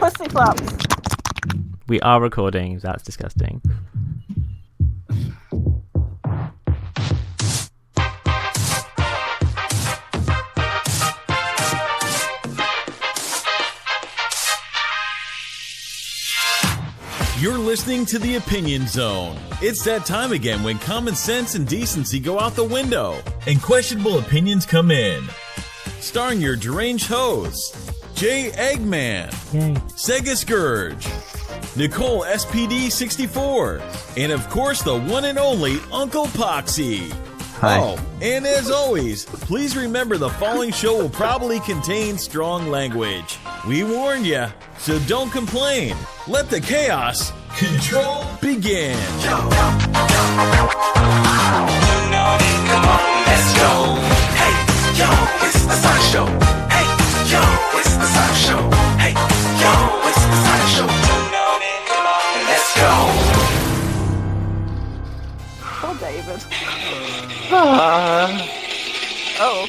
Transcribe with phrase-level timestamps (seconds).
[0.00, 0.62] Pussy flaps.
[1.86, 2.78] We are recording.
[2.78, 3.60] That's disgusting.
[17.38, 19.36] You're listening to The Opinion Zone.
[19.60, 24.18] It's that time again when common sense and decency go out the window and questionable
[24.18, 25.22] opinions come in.
[25.98, 27.89] Starring your deranged hosts,
[28.20, 29.74] Jay Eggman, Yay.
[29.96, 31.06] Sega Scourge,
[31.74, 33.80] Nicole SPD64,
[34.18, 37.10] and of course the one and only Uncle Poxy.
[37.60, 37.80] Hi.
[37.80, 43.38] Oh, and as always, please remember the following show will probably contain strong language.
[43.66, 45.96] We warn you, so don't complain.
[46.28, 48.98] Let the chaos control begin.
[53.24, 53.96] Let's go.
[54.36, 54.52] Hey,
[54.98, 55.08] yo,
[55.48, 56.26] it's the Sun Show.
[56.26, 56.49] Yo,
[57.80, 58.70] it's the Sun Show.
[58.98, 59.12] Hey,
[59.56, 59.72] yo,
[60.04, 60.86] it's the Sun Show.
[61.88, 62.92] Come on, let's go.
[65.60, 66.40] Poor David.
[67.50, 68.46] Uh.
[69.40, 69.66] Oh.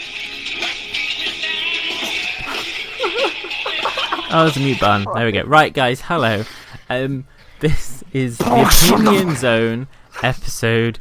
[4.34, 5.08] Oh, there's a mute button.
[5.14, 5.44] There we go.
[5.44, 6.02] Right, guys.
[6.02, 6.44] Hello.
[6.90, 7.26] Um,
[7.62, 9.88] this is the Opinion Zone
[10.22, 11.00] episode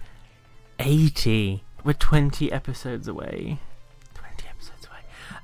[0.78, 1.64] 80.
[1.82, 3.58] We're 20 episodes away.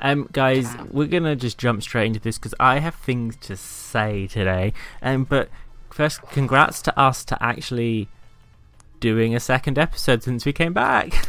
[0.00, 0.10] 20 episodes away.
[0.12, 4.26] Um, guys, we're gonna just jump straight into this because I have things to say
[4.26, 4.72] today.
[5.02, 5.48] Um, but
[5.90, 8.08] first, congrats to us to actually
[9.00, 11.26] doing a second episode since we came back.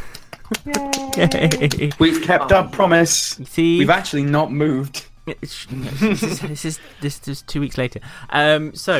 [0.66, 1.92] Yay.
[2.00, 3.14] We've kept our promise.
[3.46, 5.06] See, We've actually not moved.
[5.26, 8.00] It's- this is this is this is two weeks later.
[8.30, 8.98] Um, so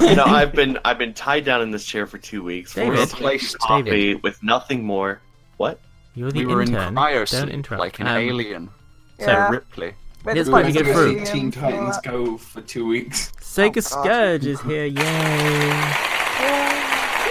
[0.00, 3.08] you know, I've been I've been tied down in this chair for two weeks, David.
[3.08, 4.22] forced to drink David.
[4.22, 5.20] with nothing more.
[5.56, 5.80] What?
[6.14, 8.70] you're the we were in Don't cryosleep, like an Um,
[9.20, 9.36] alien.
[9.36, 9.48] Yeah.
[9.50, 9.94] Ripley.
[10.24, 11.24] We're Let's just like me get Sega through.
[11.26, 11.96] Teen Titans.
[12.02, 13.30] Go for two weeks.
[13.40, 15.70] Sega Oh, Scourge is here, yay!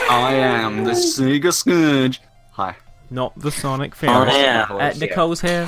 [0.08, 2.22] I am the Sega Scourge.
[2.54, 2.76] Hi.
[3.10, 4.28] Not the Sonic Oh, Film.
[4.30, 4.66] yeah.
[4.70, 5.66] Uh, Nicole's here.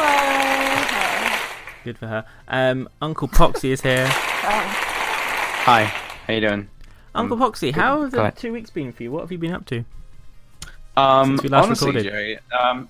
[0.00, 1.38] Hello.
[1.84, 2.24] Good for her.
[2.46, 4.06] Um, Uncle Poxy is here.
[4.08, 5.84] Hi.
[5.84, 6.68] How you doing?
[7.14, 8.36] Uncle Poxy, how have the ahead.
[8.36, 9.10] two weeks been for you?
[9.10, 9.84] What have you been up to?
[10.96, 12.10] Um, Since we last honestly, recorded.
[12.10, 12.88] Jerry, um,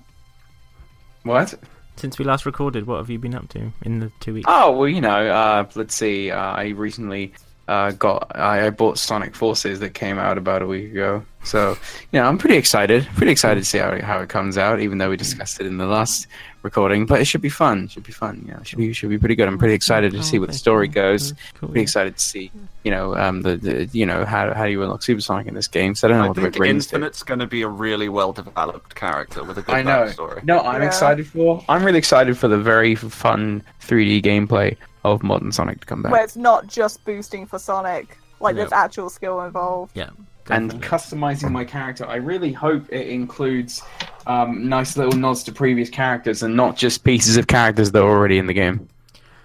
[1.23, 1.55] what?
[1.99, 4.45] Since we last recorded, what have you been up to in the two weeks?
[4.47, 6.31] Oh well, you know, uh, let's see.
[6.31, 7.33] Uh, I recently
[7.67, 11.25] uh, got I, I bought Sonic Forces that came out about a week ago.
[11.43, 11.77] So
[12.11, 13.05] you know, I'm pretty excited.
[13.15, 14.79] Pretty excited to see how it, how it comes out.
[14.81, 16.27] Even though we discussed it in the last
[16.63, 17.87] recording, but it should be fun.
[17.87, 18.43] Should be fun.
[18.45, 19.47] You know, should be should be pretty good.
[19.47, 21.33] I'm pretty excited to Oh, see where the story goes.
[21.55, 21.69] Cool.
[21.69, 22.51] Pretty excited to see.
[22.83, 25.95] You know, um, the, the you know how how you unlock Supersonic in this game.
[25.95, 26.85] So I don't know I what the think big rings.
[26.87, 30.05] Infinite's going to be a really well developed character with a good I know.
[30.07, 30.43] backstory.
[30.43, 30.87] No, I'm Yeah.
[30.87, 31.63] excited for.
[31.69, 34.75] I'm really excited for the very fun 3D gameplay
[35.05, 36.11] of modern Sonic to come back.
[36.11, 38.17] Where it's not just boosting for Sonic.
[38.41, 38.61] Like Yeah.
[38.63, 39.91] there's actual skill involved.
[39.95, 40.09] Yeah.
[40.49, 42.05] Go and customizing my character.
[42.05, 43.81] I really hope it includes
[44.27, 48.09] um, nice little nods to previous characters and not just pieces of characters that are
[48.09, 48.89] already in the game.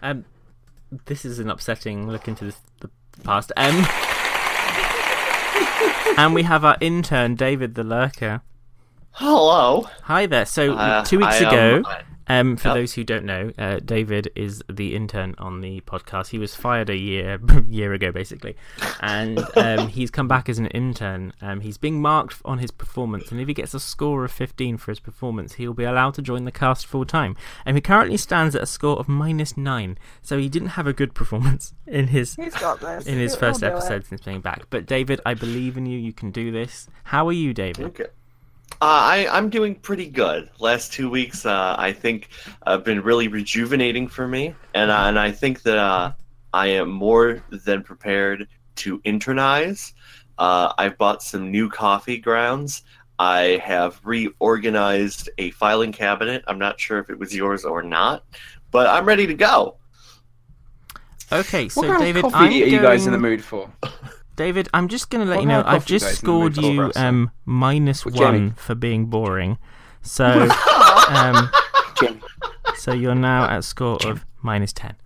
[0.02, 0.24] Um,
[1.06, 2.90] this is an upsetting look into the, the
[3.22, 3.52] past.
[3.56, 3.76] Um,
[6.18, 8.42] and we have our intern, David the Lurker.
[9.12, 9.88] Hello.
[10.02, 10.46] Hi there.
[10.46, 12.74] So Uh, two weeks I, um, ago, I- um, for Yep.
[12.76, 16.28] those who don't know, uh, David is the intern on the podcast.
[16.28, 18.56] He was fired a year year ago, basically,
[19.00, 21.32] and um, he's come back as an intern.
[21.42, 24.76] Um, he's being marked on his performance, and if he gets a score of 15
[24.78, 27.36] for his performance, he'll be allowed to join the cast full time.
[27.66, 30.92] And he currently stands at a score of minus nine, so he didn't have a
[30.92, 33.06] good performance in his He's got this.
[33.06, 33.72] in his He'll- first he'll it.
[33.72, 34.64] episode since being back.
[34.70, 35.98] But David, I believe in you.
[35.98, 36.88] You can do this.
[37.04, 37.86] How are you, David?
[37.86, 38.06] Okay.
[38.82, 40.50] Uh, I, I'm doing pretty good.
[40.58, 42.28] Last two weeks, uh, I think,
[42.66, 46.12] have been really rejuvenating for me, and uh, and I think that uh,
[46.52, 49.92] I am more than prepared to internize.
[50.38, 52.82] Uh, I've bought some new coffee grounds.
[53.18, 56.42] I have reorganized a filing cabinet.
[56.46, 58.24] I'm not sure if it was yours or not,
[58.70, 59.76] but I'm ready to go.
[61.32, 63.70] Okay, so what kind David, of coffee I'm are you guys in the mood for?
[64.36, 66.54] David, I'm just going to let What you know I've just guys in the mood
[66.54, 68.52] scored you um minus Well, one Jamie.
[68.56, 69.58] for being boring.
[70.02, 70.24] So
[71.08, 71.50] um
[71.98, 72.20] Jim,
[72.76, 74.96] so you're now at a score of minus ten.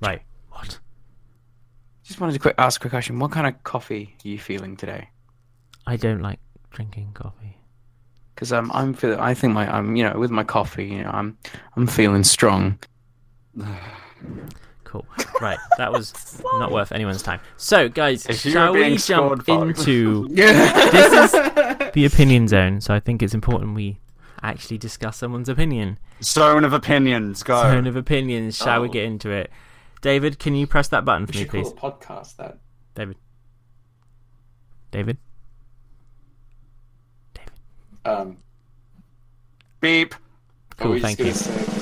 [0.00, 0.22] Right.
[0.50, 0.78] What?
[2.02, 3.18] just wanted to quick ask a quick question.
[3.18, 5.10] What kind of coffee are you feeling today?
[5.86, 6.40] I don't like
[6.70, 7.58] drinking coffee.
[8.34, 9.18] Because um, I'm feeling.
[9.18, 11.38] I think my I'm you know with my coffee, you know, I'm
[11.76, 12.78] I'm feeling strong.
[14.86, 15.04] Cool.
[15.40, 15.58] Right.
[15.78, 17.40] That was not worth anyone's time.
[17.56, 21.32] So, guys, If shall we jump scored into this is
[21.92, 22.80] the opinion zone?
[22.80, 23.98] So I think it's important we
[24.42, 25.98] actually discuss someone's opinion.
[26.22, 27.60] Zone of opinions, go.
[27.62, 28.56] Zone of opinions.
[28.56, 28.92] Shall we Oh.
[28.92, 29.50] get into it?
[30.02, 31.72] David, can you press that button We for me, should call please?
[31.80, 32.58] podcast that.
[32.94, 33.16] David.
[34.92, 35.18] David.
[37.34, 37.50] David.
[38.04, 38.36] Um,
[39.80, 40.14] Beep.
[40.78, 41.32] Cool, thank you.
[41.32, 41.72] say-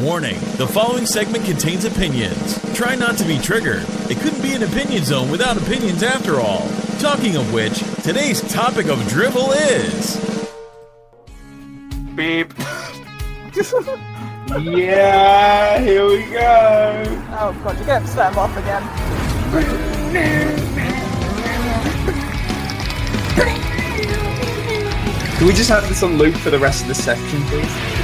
[0.00, 2.58] Warning the following segment contains opinions.
[2.74, 3.84] Try not to be triggered.
[4.08, 6.66] It couldn't be an opinion zone without opinions after all.
[7.00, 10.16] Talking of which, today's topic of drivel is.
[12.16, 12.54] Beep.
[14.58, 17.04] Yeah, here we go.
[17.38, 18.82] Oh god, you're going to set him off again.
[25.36, 27.99] Can we just have this on loop for the rest of the section, please?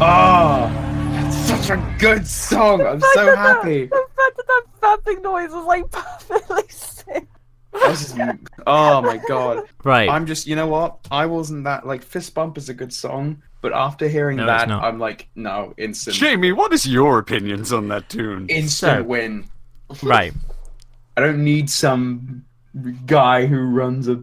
[0.00, 0.70] Oh,
[1.14, 2.82] that's such a good song.
[2.82, 3.86] I'm so happy.
[3.86, 7.26] The fact that that vamping noise was like perfectly sick.
[7.72, 8.14] This
[8.66, 9.64] oh my god.
[9.82, 10.10] Right.
[10.10, 10.98] I'm just, you know what?
[11.10, 14.70] I wasn't that like Fist Bump is a good song, but after hearing No, that.
[14.70, 18.46] I'm like, no, instant, Jamie, what is your opinions on that tune?
[18.48, 19.44] instant So- win.
[20.02, 20.34] right.
[21.16, 22.44] I don't need some
[23.06, 24.22] guy who runs a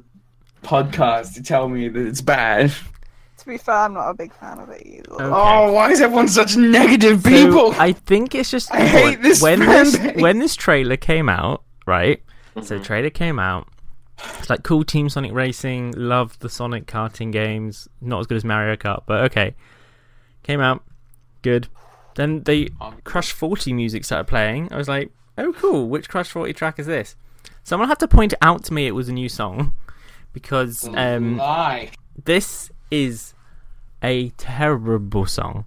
[0.63, 2.71] podcast to tell me that it's bad.
[3.37, 5.11] To be fair, I'm not a big fan of it either.
[5.13, 5.23] Okay.
[5.23, 7.71] Oh, why is everyone such negative So, people?
[7.79, 10.21] I think it's just I hate this when this base.
[10.21, 12.21] when this trailer came out, right?
[12.61, 13.67] So the trailer came out.
[14.37, 15.93] It's like cool Team Sonic Racing.
[15.97, 17.87] Love the Sonic karting games.
[17.99, 19.55] Not as good as Mario Kart, but okay.
[20.43, 20.83] Came out,
[21.41, 21.67] good.
[22.15, 22.71] Then the
[23.05, 24.71] Crush 40 music started playing.
[24.71, 25.89] I was like, oh cool.
[25.89, 27.15] Which Crush 40 track is this?
[27.63, 29.73] Someone had to point out to me it was a new song
[30.33, 31.91] because um, Lie.
[32.23, 33.33] this is
[34.03, 35.65] a terrible song.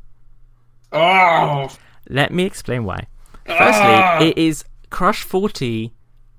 [0.92, 1.68] Oh,
[2.08, 3.06] Let me explain why.
[3.46, 5.92] Firstly, it is Crush 40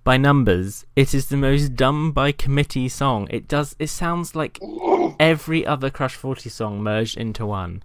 [0.04, 0.86] by numbers.
[0.96, 3.28] It is the most dumb by committee song.
[3.30, 4.60] It does it sounds like
[5.20, 7.84] every other Crush 40 song merged into one.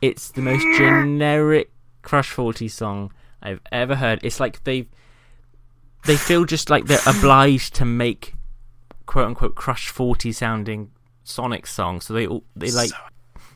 [0.00, 1.70] It's the most generic
[2.02, 4.20] Crush 40 song I've ever heard.
[4.22, 4.88] It's like they
[6.04, 8.34] they feel just like they're obliged to make
[9.08, 10.90] quote unquote Crush 40 sounding
[11.24, 12.90] Sonic song, So they all they like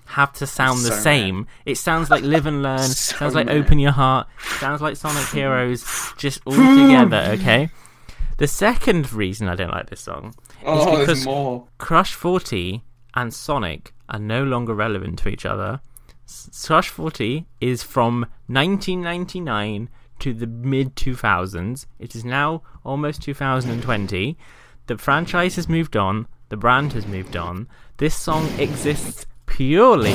[0.06, 1.02] have to sound the So mad.
[1.02, 1.46] same.
[1.64, 2.78] It sounds like Live and Learn.
[2.88, 3.56] So sounds like mad.
[3.56, 4.26] Open Your Heart.
[4.58, 5.84] Sounds like Sonic Heroes.
[6.18, 7.28] Just all together.
[7.38, 7.70] Okay.
[8.38, 10.34] The second reason I don't like this song
[10.66, 11.66] oh, because- more.
[11.78, 12.82] Crush 40
[13.14, 15.80] and Sonic are no longer relevant to each other.
[16.26, 19.88] S- Crush 40 is from 1999
[20.20, 21.86] to the mid 2000s.
[21.98, 24.36] It is now almost 2020.
[24.86, 27.68] The franchise has moved on, the brand has moved on.
[27.98, 30.14] This song exists purely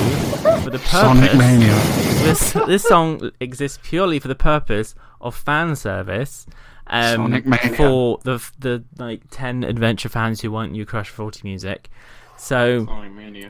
[0.63, 1.75] for the purpose Sonic Mania.
[2.23, 6.47] this this song exists purely for the purpose of fan service
[6.87, 7.75] um, Sonic Mania.
[7.77, 11.89] for the the like ten adventure fans who want new Crush Forty music.
[12.37, 12.87] So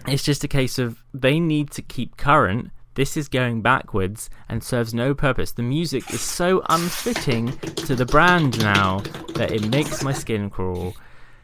[0.08, 2.72] it's just a case of they need to keep current.
[2.96, 5.52] This is going backwards and serves no purpose.
[5.52, 7.52] The music is so unfitting
[7.88, 9.00] to the brand now
[9.36, 10.96] that it makes my skin crawl.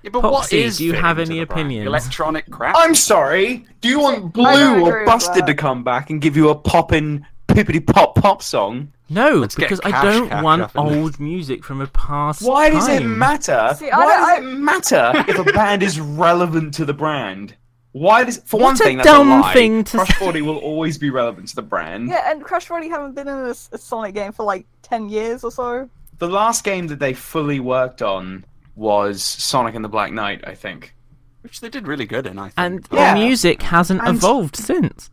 [0.03, 1.51] Yeah, but Popsy, is do you have any the brand?
[1.51, 1.88] opinions?
[1.88, 2.75] Electronic crap.
[2.77, 3.65] I'm sorry.
[3.81, 7.86] Do you want Blue or Busted to come back and give you a poppin' pippity
[7.86, 8.91] pop pop song?
[9.10, 12.41] No, Let's because I Cash don't Cash want up in old music from a past.
[12.41, 13.17] Why does it time.
[13.17, 13.75] matter?
[13.77, 16.93] See, I Why don't- does I- it matter if a band is relevant to the
[16.93, 17.55] brand?
[17.91, 19.53] Why does for What one a thing dumb that's a lie.
[19.53, 20.13] thing to Crush say.
[20.25, 22.10] 40 will always be relevant to the brand.
[22.10, 25.43] Yeah, and Crush 40 haven't been in a, a Sonic game for like 10 years
[25.43, 25.88] or so.
[26.17, 30.55] The last game that they fully worked on was Sonic and the Black Knight, I
[30.55, 30.93] think.
[31.41, 32.53] Which they did really good in, I think.
[32.57, 33.13] And Yeah.
[33.13, 35.09] the music hasn't And- evolved since.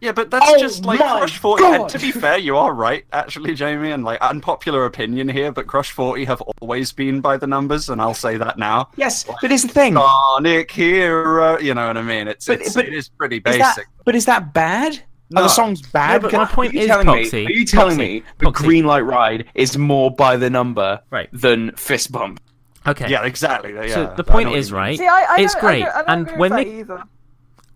[0.00, 1.62] yeah, but that's Oh just like Crush 40.
[1.62, 1.80] God.
[1.82, 5.66] And to be fair, you are right, actually, Jamie, and like unpopular opinion here, but
[5.66, 8.88] Crush 40 have always been by the numbers, and I'll say that now.
[8.96, 9.94] Yes, but here's the thing.
[9.94, 12.28] Sonic Hero, you know what I mean?
[12.28, 13.60] It's, But- it's but it is pretty Is basic.
[13.60, 15.00] that, but is that bad?
[15.36, 16.22] Are the songs bad?
[16.22, 18.50] but Can- my point are is, telling Poxy, me, are you telling Poxy, me the
[18.50, 21.28] Green Light Ride is more by the number Right.
[21.32, 22.40] than Fist Bump?
[22.86, 23.08] Okay.
[23.08, 23.74] Yeah, exactly.
[23.74, 24.98] Yeah, So the point is right.
[24.98, 26.80] See, I, I it's great, I don't, I don't and agree when with they, that
[26.80, 27.02] either.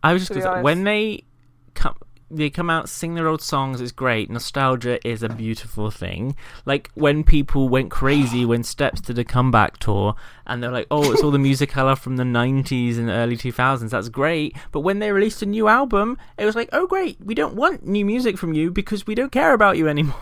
[0.02, 1.24] I was just gonna say, when they
[1.74, 1.96] come,
[2.30, 3.80] they come out, sing their old songs.
[3.80, 4.30] It's great.
[4.30, 6.34] Nostalgia is a beautiful thing.
[6.64, 10.14] Like when people went crazy when Steps did a comeback tour,
[10.46, 13.36] and they're like, "Oh, it's all the music I love from the '90s and early
[13.36, 14.56] 2000s." That's great.
[14.70, 17.18] But when they released a new album, it was like, "Oh, great!
[17.22, 20.16] We don't want new music from you because we don't care about you anymore."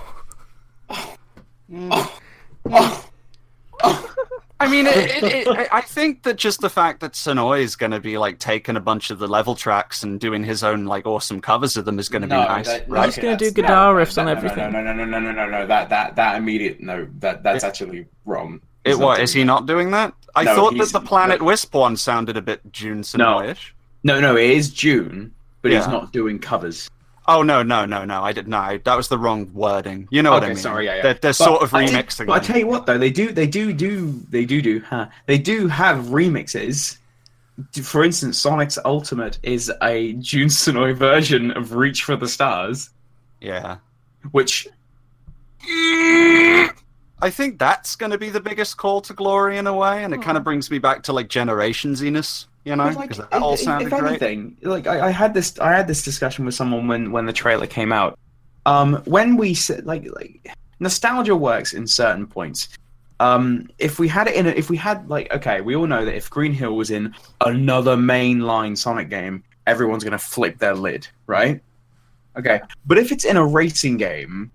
[4.60, 7.76] I mean, it, it, it, I- I think that just the fact that Senoue is
[7.76, 10.84] going to be like taking a bunch of the level tracks and doing his own
[10.84, 12.68] like awesome covers of them is going to be nice.
[12.86, 14.70] We're just gonna do guitar riffs on everything.
[14.72, 15.66] No, no, no, no, no, no, no.
[15.66, 17.08] That that that immediate no.
[17.20, 18.60] That that's actually wrong.
[18.84, 20.14] It, what is he not doing that?
[20.34, 21.46] I No, thought that the Planet no.
[21.46, 23.74] Wisp one sounded a bit Jun Senoue-ish.
[24.04, 24.36] No, no.
[24.36, 26.90] It is Jun, but he's not doing covers.
[27.32, 28.22] Oh no, no, no, no!
[28.24, 28.80] I did no.
[28.82, 30.08] That was the wrong wording.
[30.10, 30.62] You know what I okay, mean?
[30.62, 31.02] sorry, yeah, yeah.
[31.02, 32.26] They're, they're sort of I- remixing.
[32.26, 32.46] But I them.
[32.46, 35.06] tell you what, though, they do, they do, do, they do, do, huh?
[35.26, 36.98] They do have remixes.
[37.84, 42.90] For instance, Sonic's Ultimate is a Jun Senoue version of "Reach for the Stars,"
[43.40, 43.76] yeah.
[44.32, 44.66] which
[47.22, 50.12] I think that's going to be the biggest call to glory in a way, and
[50.12, 50.46] it kind of hmm.
[50.46, 53.60] brings me back to like Generation Zenus, you know, But, like, because that all if,
[53.60, 54.08] sounded if great.
[54.10, 57.32] anything, like I, I had this, I had this discussion with someone when when the
[57.32, 58.18] trailer came out.
[58.66, 62.68] Um, when we said like like nostalgia works in certain points.
[63.18, 66.04] Um, if we had it in, a, if we had like okay, we all know
[66.04, 71.06] that if Green Hill was in another mainline Sonic game, everyone's gonna flip their lid,
[71.26, 71.60] right?
[72.36, 74.50] Okay, but if it's in a racing game,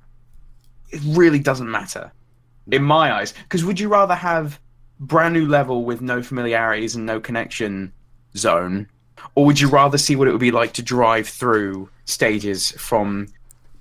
[0.90, 2.12] it really doesn't matter,
[2.72, 3.34] in my eyes.
[3.44, 4.60] Because would you rather have
[5.00, 7.92] brand new level with no familiarities and no connection
[8.36, 8.88] zone,
[9.36, 13.28] or would you rather see what it would be like to drive through stages from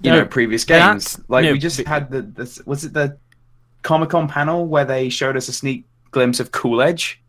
[0.00, 1.24] you No, know previous that's- games?
[1.28, 3.16] Like no, we just but- had the, the was it the
[3.82, 7.20] Comic Con panel where they showed us a sneak glimpse of Cool Edge?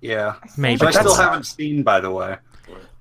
[0.00, 0.84] Yeah, Maybe.
[0.84, 2.36] which I still haven't seen, by the way.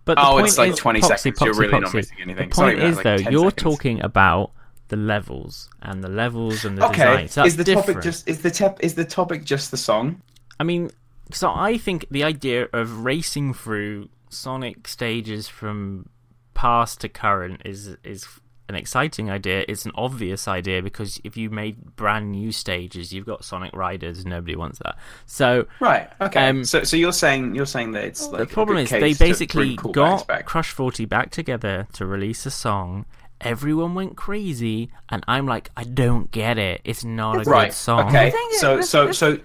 [0.05, 1.25] But the Oh, point it's like is, 20 Poxy, seconds.
[1.41, 1.93] You're Poxy, really not Poxy.
[1.96, 2.50] missing anything.
[2.50, 3.53] The point even is, like though, you're seconds.
[3.63, 4.51] talking about
[4.89, 7.27] the levels and the levels and the Okay, design.
[7.29, 7.88] So is the different.
[7.88, 10.22] topic just is the tep is the topic just the song?
[10.59, 10.91] I mean,
[11.31, 16.09] so I think the idea of racing through Sonic stages from
[16.53, 18.27] past to current is is
[18.67, 19.65] an exciting idea.
[19.67, 24.25] It's an obvious idea because if you made brand new stages, you've got Sonic Riders.
[24.25, 24.97] Nobody wants that.
[25.25, 26.09] So Right.
[26.21, 26.47] Okay.
[26.47, 29.13] Um, so so you're saying you're saying that it's like the problem a is they
[29.13, 30.45] basically got back.
[30.45, 33.05] Crush 40 back together to release a song.
[33.41, 36.81] Everyone went crazy, and I'm like, I don't get it.
[36.83, 37.69] It's not a right.
[37.69, 38.09] good song.
[38.09, 38.31] Okay.
[38.31, 39.39] thing So so so.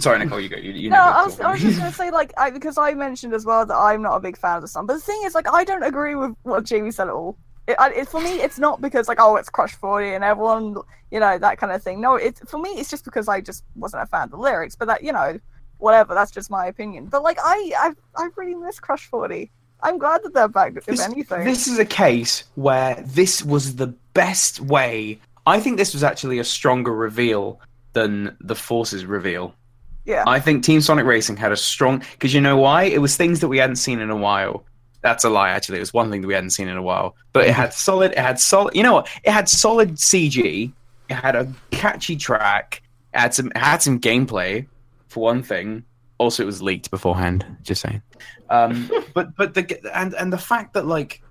[0.00, 0.40] Sorry, Nicole.
[0.40, 0.56] You go.
[0.56, 2.94] You, you No, know I was, I'm was just gonna say like I because I
[2.94, 5.20] mentioned as well that I'm not a big fan of the song, but the thing
[5.24, 7.36] is like I don't agree with what Jamie said at all.
[7.66, 10.76] It, it, for me, it's not because like oh it's Crush Forty and everyone
[11.10, 12.00] you know that kind of thing.
[12.00, 14.74] No, it's for me it's just because I just wasn't a fan of the lyrics.
[14.76, 15.38] But that you know
[15.78, 17.06] whatever, that's just my opinion.
[17.06, 19.50] But like I I I really miss Crush Forty.
[19.82, 20.76] I'm glad that they're back.
[20.76, 25.20] If this, anything, this is a case where this was the best way.
[25.46, 27.60] I think this was actually a stronger reveal
[27.92, 29.54] than the Forces reveal.
[30.10, 30.24] Yeah.
[30.26, 32.84] I think Team Sonic Racing had a strong because you know why?
[32.84, 34.64] It was things that we hadn't seen in a while.
[35.02, 35.78] That's a lie, actually.
[35.78, 38.12] It was one thing that we hadn't seen in a while, but it had solid.
[38.12, 38.74] It had solid.
[38.74, 39.08] You know what?
[39.22, 40.72] It had solid CG.
[41.08, 42.82] It had a catchy track.
[43.14, 43.46] It had some.
[43.48, 44.66] It had some gameplay,
[45.08, 45.84] for one thing.
[46.18, 47.46] Also, it was leaked beforehand.
[47.62, 48.02] Just saying.
[48.50, 51.22] Um, but but the and and the fact that like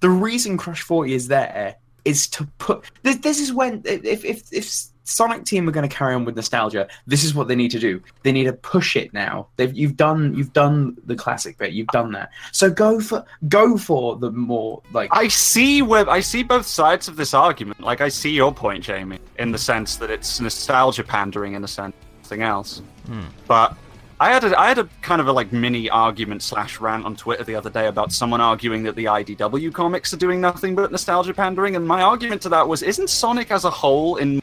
[0.00, 3.16] the reason Crush Forty is there is to put this.
[3.16, 4.70] This is when if if if
[5.10, 7.78] Sonic Team are going to carry on with nostalgia, this is what they need to
[7.78, 8.00] do.
[8.22, 9.48] They need to push it now.
[9.56, 11.72] They've you've done you've done the classic bit.
[11.72, 12.30] You've done that.
[12.52, 17.08] So go for go for the more like I see where I see both sides
[17.08, 17.80] of this argument.
[17.80, 21.68] Like I see your point, Jamie, in the sense that it's nostalgia pandering in a
[21.68, 22.80] sense, nothing else.
[23.06, 23.22] Hmm.
[23.48, 23.76] But
[24.20, 27.16] I had a I had a kind of a like mini argument slash rant on
[27.16, 30.92] Twitter the other day about someone arguing that the IDW comics are doing nothing but
[30.92, 34.40] nostalgia pandering, and my argument to that was, isn't Sonic as a whole in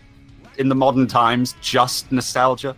[0.57, 2.75] in the modern times just nostalgia?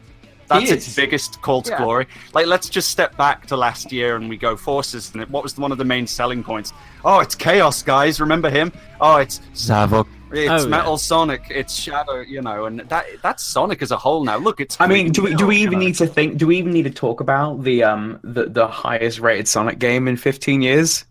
[0.47, 1.77] That's its biggest call to Yeah.
[1.77, 2.07] glory.
[2.33, 5.11] Like, let's just step back to last year and we go forces.
[5.13, 6.73] And what was one of the main selling points?
[7.05, 8.19] Oh, it's Chaos, guys.
[8.19, 8.71] Remember him?
[8.99, 10.07] Oh, it's Zavok.
[10.31, 10.65] It's Oh, yeah.
[10.65, 11.43] Metal Sonic.
[11.51, 12.21] It's Shadow.
[12.21, 14.37] You know, and that that's Sonic as a whole now.
[14.37, 14.75] Look, it's.
[14.79, 15.85] I mean, do we do we even know.
[15.85, 16.37] need to think?
[16.37, 20.07] Do we even need to talk about the um the the highest rated Sonic game
[20.07, 21.05] in 15 years?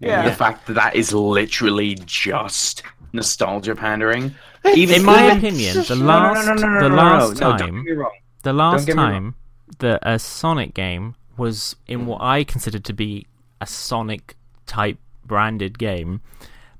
[0.00, 0.24] Yeah.
[0.28, 4.34] The fact that that is literally just nostalgia pandering.
[4.74, 8.10] Even In my opinion, the last no, no, no, the last time get me wrong.
[8.42, 9.12] the last get me wrong.
[9.12, 9.34] time
[9.78, 13.26] that a Sonic game was in what I considered to be
[13.60, 16.20] a Sonic type branded game,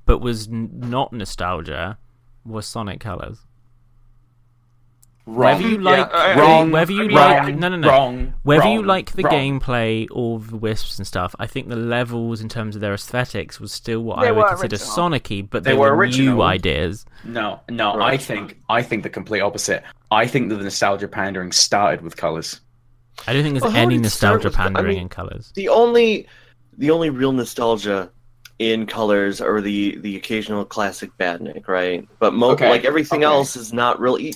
[0.05, 1.97] but was n- not nostalgia
[2.45, 3.39] was Sonic Colors.
[5.25, 5.55] Wrong.
[5.55, 6.71] Whether you like, Yeah, uh, wrong.
[6.71, 8.33] whether you I mean, like, I- no, no, no, Wrong.
[8.43, 9.33] whether you like the wrong.
[9.61, 13.57] gameplay or the wisps and stuff, I think the levels in terms of their aesthetics
[13.57, 14.91] was still what They I would consider original.
[14.93, 16.35] Sonic-y, but They they, were were, original.
[16.35, 17.05] new ideas.
[17.23, 17.95] No, no.
[17.97, 18.13] Right.
[18.13, 19.83] I think I think the complete opposite.
[20.11, 22.59] I think that the nostalgia pandering started with colors.
[23.25, 25.09] I don't think there's Well, any did it start nostalgia with- I pandering mean- in
[25.09, 25.53] colors.
[25.55, 26.27] the only
[26.77, 28.09] the only real nostalgia
[28.59, 33.33] in colors are the the occasional classic badnik right but mo- Okay, like everything okay.
[33.33, 34.33] else is not really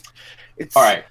[0.57, 1.03] it's All right,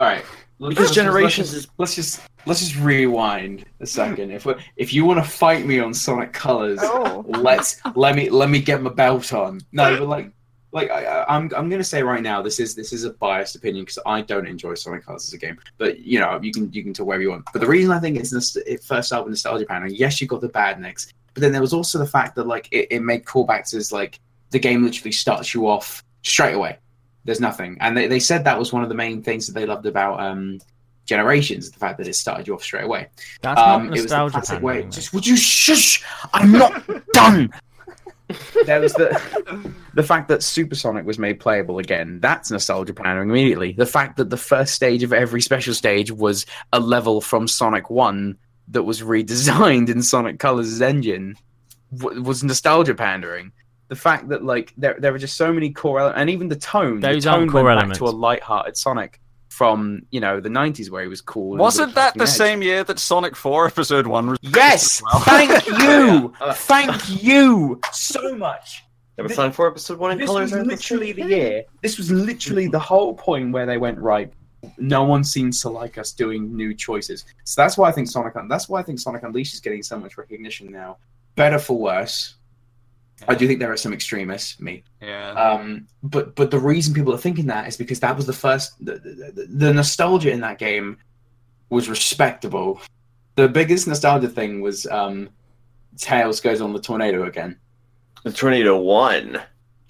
[0.00, 0.24] all right.
[0.60, 4.32] Let's Because just- Generations let's is- let's just let's just rewind a second.
[4.32, 7.24] If we if you want to fight me on Sonic Colors, Oh.
[7.28, 9.60] let's let me let me get my belt on.
[9.72, 10.32] No, but like
[10.72, 13.54] like I, I- I'm I'm gonna say right now this is this is a biased
[13.54, 15.58] opinion because I don't enjoy Sonic Colors as a game.
[15.78, 17.44] But you know you can you can talk wherever you want.
[17.52, 19.88] But the reason I think it's nost- it first started with nostalgia panel.
[19.90, 22.88] Yes, you got the badniks, but then there was also the fact that like it,
[22.90, 24.18] it made callbacks as like
[24.50, 26.78] the game literally starts you off straight away.
[27.28, 29.66] There's nothing, and they, they said that was one of the main things that they
[29.66, 30.58] loved about um
[31.04, 33.08] generations the fact that it started you off straight away
[33.40, 34.72] That's um, not it was the nostalgia classic way.
[34.72, 34.90] pandering.
[34.90, 34.94] though.
[34.94, 36.04] Just would you shush?
[36.34, 36.72] I'm not
[37.12, 37.50] done.
[38.66, 42.20] there was the the fact that Supersonic was made playable again.
[42.20, 43.72] That's nostalgia pandering immediately.
[43.72, 46.44] The fact that the first stage of every special stage was
[46.74, 48.36] a level from Sonic One
[48.68, 51.36] that was redesigned in Sonic Colors' engine
[51.96, 53.52] w- was nostalgia pandering.
[53.88, 56.56] The fact that like there there were just so many core elements, and even the
[56.56, 57.00] tone.
[57.00, 57.98] Those the tone core went elements.
[57.98, 61.56] back to a light-hearted Sonic from you know the '90s where he was cool.
[61.56, 62.28] Wasn't that the edge.
[62.28, 65.20] same year that Sonic 4 Episode 1 was Yes, Well.
[65.22, 68.84] thank you, Uh, thank you so much.
[69.16, 71.64] Never signed for episode one in This colors was literally the year.
[71.82, 74.32] This was literally the whole point where they went right.
[74.76, 78.34] No one seems to like us doing new choices, so that's why I think Sonic.
[78.48, 80.98] That's why I think Sonic Unleashed is getting so much recognition now.
[81.34, 82.34] Better for worse.
[83.26, 85.32] I do think there are some extremists, me, Yeah.
[85.32, 88.72] um, but but the reason people are thinking that is because that was the first
[88.84, 90.98] the, the, the, the nostalgia in that game
[91.70, 92.80] was respectable.
[93.34, 95.28] The biggest nostalgia thing was um,
[95.96, 97.56] Tails goes on the tornado again.
[98.24, 99.40] the tornado one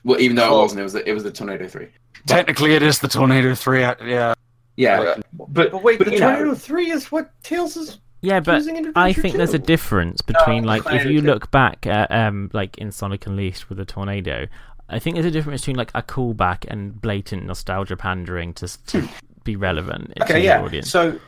[0.04, 0.58] Well, even though Oh.
[0.60, 1.88] it wasn't, it was the, it was the tornado three.
[2.26, 3.84] Technically, it is the Tornado 3.
[3.84, 4.34] uh, Yeah.
[4.76, 8.40] Yeah, but but wait but, the you know, tornado three is what tails is Yeah,
[8.40, 12.10] but I Adventure think there's a difference between No, like if you look back at
[12.10, 14.48] um like in Sonic Unleashed with a tornado,
[14.88, 19.08] I think there's a difference between like a callback and blatant nostalgia pandering to, to
[19.44, 20.62] be relevant to okay, the yeah.
[20.62, 20.90] audience.
[20.90, 21.18] So,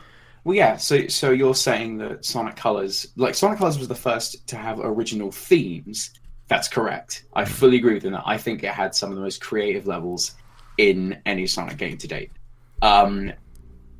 [0.43, 0.77] well, yeah.
[0.77, 4.79] So, so you're saying that Sonic Colors, like Sonic Colors, was the first to have
[4.79, 6.11] original themes.
[6.47, 7.25] That's correct.
[7.33, 8.23] I fully agree with that.
[8.25, 10.35] I think it had some of the most creative levels
[10.77, 12.31] in any Sonic game to date.
[12.81, 13.31] Um,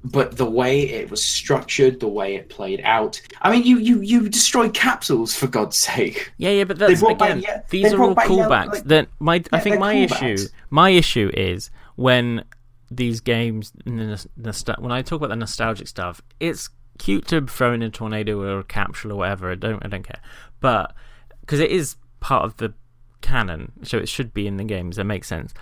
[0.03, 3.21] but the way it was structured, the way it played out.
[3.41, 6.31] I mean, you you you destroyed capsules for God's sake.
[6.37, 7.41] Yeah, yeah, but that's brought back again.
[7.43, 8.67] ye- uh, these are all callbacks.
[8.73, 10.21] like- that my I think my callbacks.
[10.37, 12.43] issue my issue is when
[12.89, 17.27] these games in the nos- nostal- when I talk about the nostalgic stuff, it's cute
[17.27, 19.51] to throw in a tornado or a capsule or whatever.
[19.51, 20.19] I don't I don't care,
[20.59, 20.93] but
[21.41, 22.73] because it is part of the
[23.21, 24.95] canon, so it should be in the games.
[24.97, 25.53] That makes sense.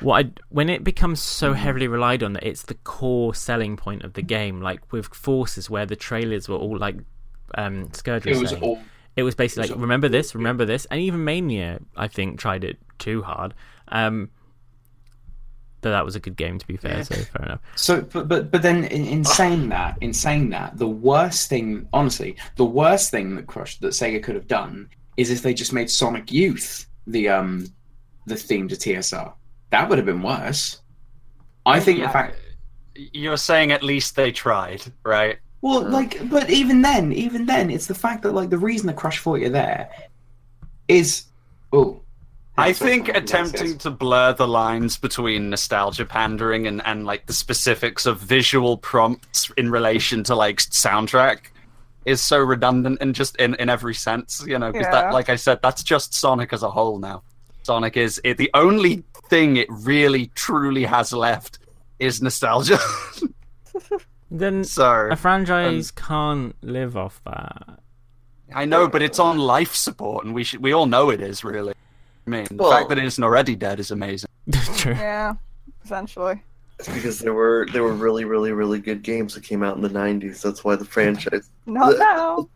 [0.00, 1.58] What I, when it becomes so Mm-hmm.
[1.62, 5.70] heavily relied on that it's the core selling point of the game, like with Forces,
[5.70, 6.96] where the trailers were all like
[7.56, 8.80] um, Scourge was It was saying, all
[9.16, 12.08] it was basically It was like all- remember this, remember this, and even Mania, I
[12.08, 13.54] think, tried it too hard.
[13.88, 14.30] Um,
[15.80, 17.04] but that was a good game, to be fair.
[17.04, 17.60] So fair enough.
[17.76, 21.86] So, but but but then in, in saying that, in saying that, the worst thing,
[21.92, 25.72] honestly, the worst thing that Crush that Sega could have done is if they just
[25.74, 27.66] made Sonic Youth the um
[28.26, 29.32] the theme to TSR.
[29.74, 30.80] That would have been worse.
[31.66, 32.36] I think the fact,
[32.94, 35.38] You're saying at least they tried, right?
[35.62, 38.92] well, like, but even then, even then, it's the fact that like the reason the
[38.92, 39.88] Crush Forty are there
[40.86, 41.24] is,
[41.72, 42.02] oh,
[42.56, 47.26] I think what I'm attempting to blur the lines between nostalgia pandering and, and like
[47.26, 51.46] the specifics of visual prompts in relation to like soundtrack
[52.04, 55.00] is so redundant and just in, in every sense, you know, because Yeah.
[55.02, 57.24] that, like I said, that's just Sonic as a whole now.
[57.64, 61.58] Sonic is it, the only thing it really truly has left
[61.98, 62.78] is nostalgia.
[64.30, 67.78] Then so a franchise can't live off that.
[68.54, 71.44] I know, but it's on life support, and we should we all know it is
[71.44, 71.74] really.
[72.26, 74.28] I mean, the fact that it isn't already dead is amazing.
[74.76, 74.94] True.
[74.94, 75.34] Yeah,
[75.84, 76.42] essentially.
[76.78, 79.82] It's because there were there were really really really good games that came out in
[79.82, 80.42] the '90s.
[80.42, 81.48] That's why the franchise.
[81.66, 82.48] Not The- now.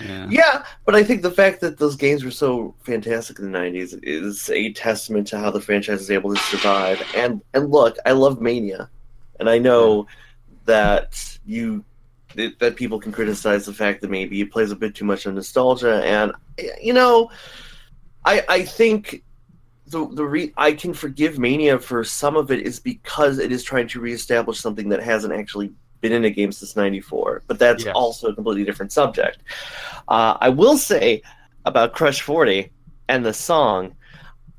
[0.00, 0.26] Yeah.
[0.28, 3.98] Yeah, but I think the fact that those games were so fantastic in the '90s
[4.02, 7.02] is a testament to how the franchise is able to survive.
[7.14, 8.90] And and look, I love Mania,
[9.40, 10.06] and I know
[10.66, 11.84] that you
[12.34, 15.26] that that people can criticize the fact that maybe it plays a bit too much
[15.26, 16.02] on nostalgia.
[16.04, 16.32] And
[16.82, 17.30] you know,
[18.24, 19.24] I I think
[19.86, 23.62] the the re- I can forgive Mania for some of it is because it is
[23.62, 27.42] trying to reestablish something that hasn't actually been in a game since '94.
[27.46, 27.94] But that's Yes.
[27.94, 29.38] also a completely different subject.
[30.08, 31.22] Uh, I will say
[31.64, 32.70] about Crush 40
[33.08, 33.94] and the song,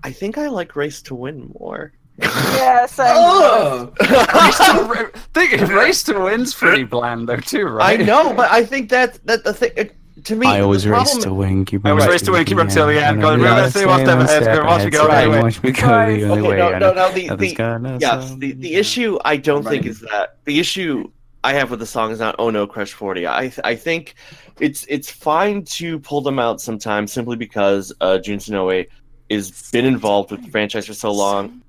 [0.04, 1.94] I think I like Race to Win more.
[2.22, 3.08] Yeah, same.
[3.16, 8.00] Oh, Race to, think, Race to Win's pretty bland though too, right?
[8.00, 10.46] I know, but I think that that the thing it- to me.
[10.48, 11.64] I always race problem- to win.
[11.64, 13.22] Keep I always race to win, keep racing, up till the end, yeah.
[13.22, 15.28] go, remember, see what's Stay never one heads, step watch me go ahead, right stay,
[15.30, 15.42] away.
[15.42, 16.58] Watch me go the only Okay, way.
[16.58, 18.52] no, and no, no, the, nothing's the, gonna yeah, stop the, me.
[18.52, 19.92] the issue I don't think Right.
[19.92, 21.10] is that the issue
[21.44, 23.28] I have with the song is not oh no Crush Forty.
[23.28, 24.16] I th- I think
[24.60, 28.88] it's it's fine to pull them out sometimes simply because uh, Jun Senoue
[29.30, 31.62] has been involved with the franchise for so long.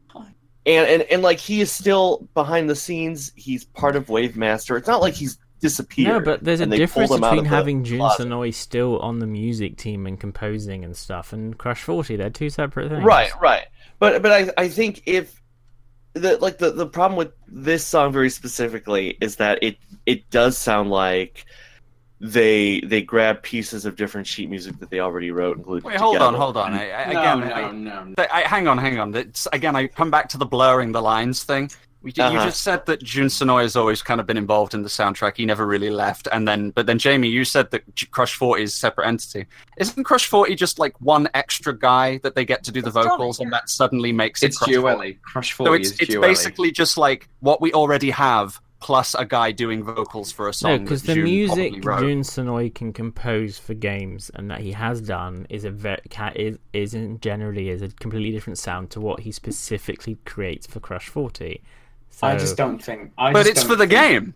[0.66, 3.32] And, and and like he is still behind the scenes.
[3.34, 4.76] He's part of Wave Master.
[4.76, 6.08] It's not like he's disappeared.
[6.08, 8.00] No, but there's a difference pulled him out between having Jun.
[8.18, 12.16] Senoue still on the music team and composing and stuff, and Crush Forty.
[12.16, 13.04] They're two separate things.
[13.04, 13.66] Right, right.
[13.98, 15.39] But but I I think if
[16.14, 20.58] the like the the problem with this song very specifically is that it it does
[20.58, 21.44] sound like
[22.20, 25.96] they they grab pieces of different sheet music that they already wrote and glued Wait,
[25.96, 26.74] hold on, hold on.
[26.74, 28.14] I, I, no, again, no, I- no.
[28.16, 29.14] Th- I, hang on, hang on.
[29.14, 31.70] It's, again, I come back to the blurring the lines thing.
[32.02, 32.44] We, You Uh-huh.
[32.46, 35.36] just said that Jun Senoue has always kind of been involved in the soundtrack.
[35.36, 38.72] He never really left, and then, but then Jamie, you said that Crush Forty is
[38.72, 39.46] a separate entity.
[39.76, 42.94] Isn't Crush Forty just like one extra guy that they get to do the It's
[42.96, 44.96] Johnny, vocals, and that suddenly makes it It's Crush 40?
[45.12, 45.22] Gioeli.
[45.22, 46.20] Crush So it's is it's Gioeli.
[46.22, 50.70] basically just like what we already have plus a guy doing vocals for a song.
[50.70, 52.00] No, because the Jun music probably wrote.
[52.00, 56.32] Jun Senoue can compose for games and that he has done is a ve- ca-
[56.34, 60.80] is is in generally is a completely different sound to what he specifically creates for
[60.80, 61.62] Crush Forty.
[62.10, 63.12] So, I just don't think.
[63.16, 64.34] I but it's for the think- game.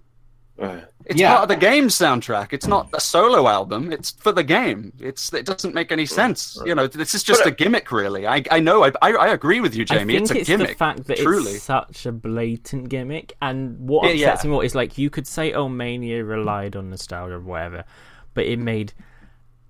[0.59, 1.33] Uh, It's Yeah.
[1.33, 2.55] part of the game soundtrack.
[2.55, 3.93] It's not a solo album.
[3.93, 4.93] It's for the game.
[4.99, 6.59] It's it doesn't make any sense.
[6.65, 8.27] You know, this is just But, a gimmick, really.
[8.27, 8.85] I I know.
[8.85, 10.15] I I, I agree with you, Jamie.
[10.15, 10.69] I think it's a it's gimmick.
[10.69, 11.53] the fact that truly.
[11.53, 14.49] it's such a blatant gimmick, and what Yeah, upsets yeah.
[14.49, 17.85] me more is like you could say, "Oh, Mania relied on nostalgia or whatever,"
[18.33, 19.03] but it made a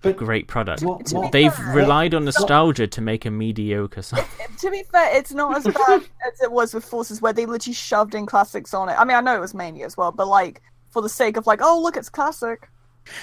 [0.04, 0.82] But great product.
[0.82, 4.20] what- what- They've fair, relied on nostalgia to make a mediocre song.
[4.60, 7.74] to be fair, it's not as bad as it was with Forces, where they literally
[7.74, 8.94] shoved in classics on it.
[8.98, 11.46] I mean, I know it was Mania as well, but like for the sake of
[11.46, 12.68] like, oh look, it's classic.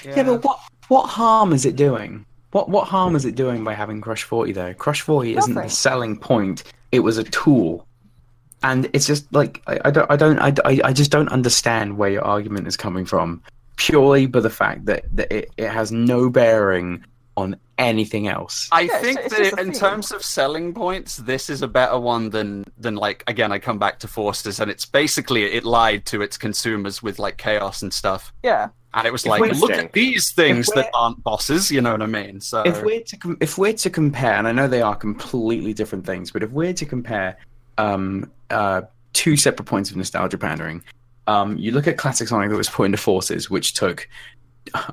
[0.04, 0.24] Yeah.
[0.24, 2.26] but what what harm is it doing?
[2.52, 4.74] What what harm is it doing by having Crush 40 though?
[4.74, 6.64] Crush 40 isn't the selling point.
[6.92, 7.88] It was a tool.
[8.64, 11.98] And it's just like I, I don't I don't I, I, I just don't understand
[11.98, 13.42] where your argument is coming from.
[13.78, 17.04] Purely by the fact that, that it, it has no bearing
[17.38, 18.68] on anything else.
[18.72, 19.80] I Yeah, think ju- it's that just in theme.
[19.80, 23.52] terms of selling points, this is a better one than than like again.
[23.52, 27.38] I come back to Forces, and it's basically it lied to its consumers with like
[27.38, 30.90] chaos and stuff, Yeah, and it was If like, look at these things that we're-
[30.94, 31.72] aren't bosses.
[31.72, 32.42] You know what I mean?
[32.42, 35.74] So if we're to com- if we're to compare, and I know they are completely
[35.74, 37.38] different things, but if we're to compare
[37.80, 38.82] um, uh,
[39.14, 40.84] two separate points of nostalgia pandering,
[41.28, 44.08] um, you look at classic Sonic that was put into Forces, which took,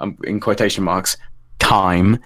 [0.00, 1.16] um, in quotation marks,
[1.58, 2.18] time,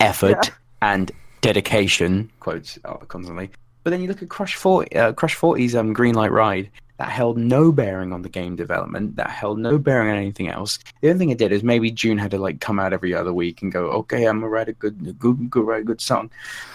[0.00, 0.50] effort,
[0.82, 3.50] and dedication quotes uh, constantly.
[3.82, 6.70] But then you look at Crush 40, uh, Crush 40's um, Green Light Ride.
[6.98, 9.16] That held no bearing on the game development.
[9.16, 10.78] That held no bearing on anything else.
[11.00, 13.32] The only thing it did is maybe Jun had to like come out every other
[13.32, 16.30] week and go, "Okay, I'm gonna write a good, good, good, write a good song,"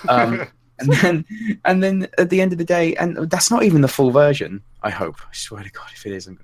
[0.09, 0.45] um,
[0.79, 1.25] and then,
[1.63, 4.61] and then at the end of the day, and that's not even the full version.
[4.83, 5.15] I hope.
[5.21, 6.39] I swear to God, if it isn't,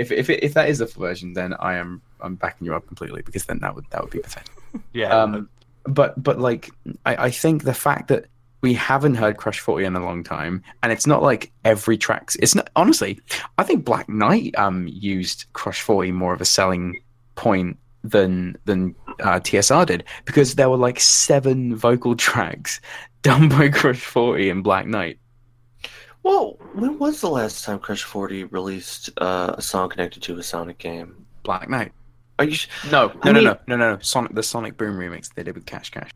[0.00, 2.86] if if if that is the full version, then I am I'm backing you up
[2.86, 4.50] completely because then that would that would be pathetic.
[4.92, 5.48] yeah, Um,
[5.84, 6.70] but but like
[7.04, 8.26] I, I think the fact that
[8.62, 12.36] we haven't heard Crush Forty in a long time, and it's not like every track's.
[12.36, 13.20] It's not honestly.
[13.58, 17.00] I think Black Knight um used Crush Forty more of a selling
[17.34, 22.80] point than than uh, TSR did because there were like seven vocal tracks
[23.22, 25.18] done by Crush Forty and Black Knight.
[26.22, 30.42] Well, when was the last time Crush Forty released uh, a song connected to a
[30.42, 31.26] Sonic game?
[31.42, 31.92] Black Knight.
[32.38, 33.98] Are you sh- No, I no, mean- no, no, no, no.
[34.00, 36.10] Sonic the Sonic Boom remix they did with Cash Cash.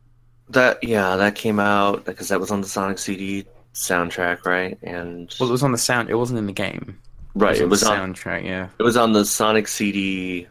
[0.51, 0.83] that?
[0.83, 4.79] Yeah, that came out because that was on the Sonic CD soundtrack, right?
[4.83, 6.09] And Well, it was on the sound.
[6.11, 6.99] It wasn't in the game.
[7.35, 8.45] right, it on was on the on soundtrack.
[8.45, 8.69] Yeah.
[8.79, 10.47] it was on the Sonic CD.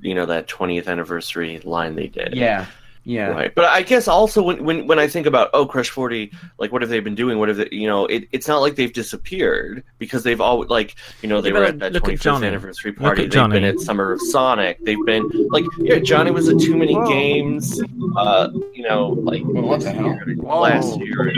[0.00, 2.34] You know that 20th anniversary line they did.
[2.34, 2.66] Yeah.
[3.08, 3.28] Yeah.
[3.28, 6.72] Right, but I guess also when, when when I think about oh Crush Forty, like
[6.72, 7.38] what have they been doing?
[7.38, 8.04] What have they, you know?
[8.04, 11.64] It, it's not like they've disappeared because they've always like you know they Yeah, were
[11.64, 12.46] at that look at twenty fifth Johnny.
[12.48, 13.24] anniversary Look party.
[13.24, 14.84] at They've been at Summer of Sonic.
[14.84, 17.08] They've been like yeah, Johnny was at Too Many Whoa.
[17.08, 17.80] Games.
[18.16, 20.60] Uh, you know, like what the hell?
[20.60, 21.32] last year.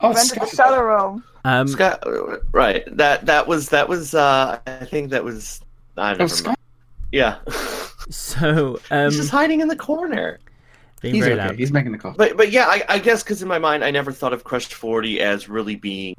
[0.00, 1.24] Oh, Render the Shadow Realm.
[1.44, 2.04] Um, Scott,
[2.52, 2.84] right?
[2.96, 4.14] That that was that was.
[4.14, 5.60] uh I think that was.
[5.96, 6.58] I Oh, never Scott.
[7.10, 7.38] Yeah,
[8.10, 10.38] so um, he's just hiding in the corner.
[11.02, 11.34] He's okay.
[11.36, 11.56] loud.
[11.58, 12.12] He's making the call.
[12.12, 14.66] But but yeah, I, I guess because in my mind, I never thought of Crush
[14.66, 16.16] Forty as really being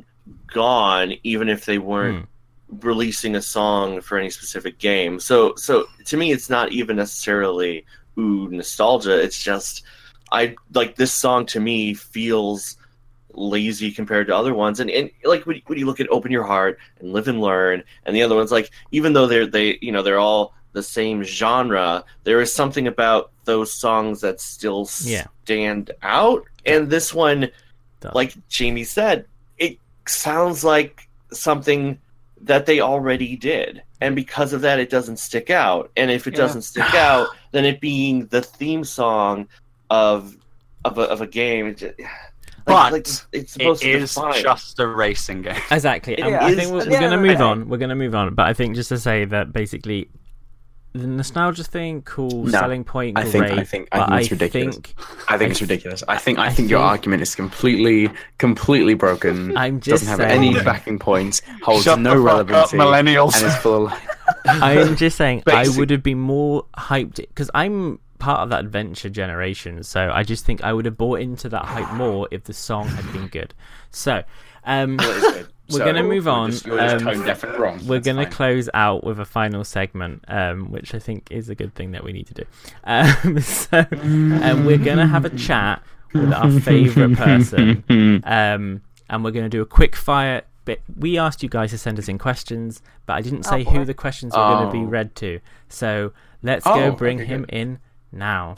[0.48, 2.28] gone, even if they weren't
[2.82, 5.20] releasing a song for any specific game.
[5.20, 7.86] So so to me, it's not even necessarily
[8.18, 9.22] ooh nostalgia.
[9.22, 9.84] It's just
[10.32, 12.78] I like this song to me feels
[13.34, 16.32] lazy compared to other ones and, and like when, you- when you look at open
[16.32, 19.78] your heart and live and learn and the other ones like even though they're they
[19.82, 24.88] you know they're all the same genre there is something about those songs that still
[25.04, 25.26] Yeah.
[25.44, 27.50] stand out and this one
[28.00, 28.16] Does.
[28.16, 29.26] like jamie said
[29.58, 32.00] it sounds like something
[32.42, 36.34] that they already did and because of that it doesn't stick out and if it
[36.34, 36.38] Yeah.
[36.44, 39.48] doesn't stick out then it being the theme song
[39.90, 40.38] of
[40.86, 41.96] of a, of a game it just,
[42.66, 45.60] But like, it's supposed It to is just a racing game.
[45.72, 46.22] Exactly.
[46.22, 47.68] Um, I think we're, we're going to move on.
[47.68, 48.36] We're going to move on.
[48.36, 50.08] But I think just to say that basically,
[50.94, 53.32] the nostalgia thing, cool No, selling point, I great.
[53.32, 54.76] think- I think- I think it's ridiculous.
[54.76, 54.96] think
[55.28, 56.04] I think I it's ridiculous.
[56.08, 59.56] I think I, I think your think- argument is completely completely broken.
[59.56, 61.42] I'm just doesn't have saying- any backing points.
[61.62, 63.36] Holds Shut no the fuck up, millennials.
[63.38, 63.88] and is full.
[63.88, 63.94] Of,
[64.46, 69.10] I'm just saying I would have been more hyped because I'm part of that adventure
[69.10, 69.84] generation.
[69.84, 72.88] So I just think I would have bought into that hype more if the song
[72.88, 73.54] had been good.
[73.92, 74.24] So.
[74.66, 74.98] Um,
[75.72, 77.80] We're gonna move on, Just, you're um, tone deaf and wrong.
[77.88, 81.56] We're going to close out with a final segment, um, which I think is a
[81.56, 82.44] good thing that we need to do.
[82.86, 87.84] Um, so, um, we're going to have a chat with our favourite person,
[88.26, 90.44] um, and we're going to do a quick fire.
[90.66, 90.82] Bit.
[90.98, 93.86] We asked you guys to send us in questions, but I didn't say Oh, who
[93.86, 94.84] the questions were going to be Oh.
[94.90, 95.40] read to.
[95.68, 96.12] So
[96.44, 97.50] let's Oh, go bring okay, him good.
[97.56, 97.80] in
[98.12, 98.56] now.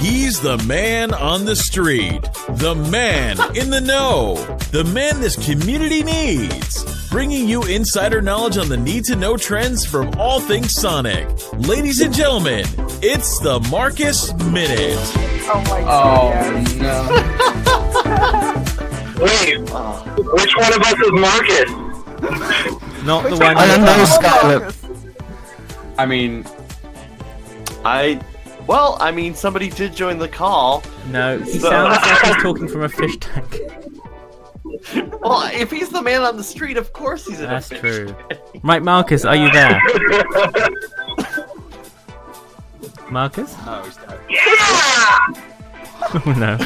[0.00, 4.34] He's the man on the street, the man in the know,
[4.72, 7.10] the man this community needs.
[7.10, 11.28] Bringing you insider knowledge on the need to know trends from all things Sonic.
[11.52, 12.64] Ladies and gentlemen,
[13.02, 14.96] it's the Marcus Minute.
[15.52, 16.54] Oh my oh, god.
[16.56, 16.84] Oh
[19.18, 19.24] no!
[19.24, 19.58] Wait,
[20.32, 21.70] which one of us is Marcus?
[23.04, 23.54] Not the Which one.
[23.54, 24.72] one I don't was know, that?
[24.72, 24.74] Scarlet.
[25.98, 26.46] I mean,
[27.84, 28.18] I
[28.70, 30.82] well, I mean, somebody did join the call.
[31.10, 33.58] No, he So- sounds like he's talking from a fish tank.
[35.20, 37.80] Well, if he's the man on the street, of course he's in That's a fish.
[37.80, 38.16] true.
[38.62, 39.78] Right, Marcus, are you there?
[43.10, 43.54] Marcus?
[43.66, 44.20] Oh, he's dead.
[46.02, 46.56] Oh no.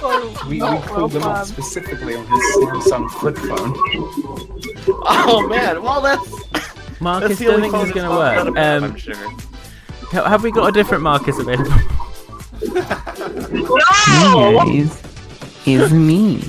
[0.00, 0.08] So
[0.48, 3.74] we, we called him up specifically on his Samsung flip phone.
[5.06, 8.16] Oh man, well that's that's Marcus, the don't only think phone this is going to
[8.16, 8.46] work.
[8.48, 9.14] of I'm Um, sure.
[10.14, 11.70] Ha- have we got a different Marcus available?
[13.52, 14.64] No!
[14.64, 15.02] Guys,
[15.66, 16.42] it's me,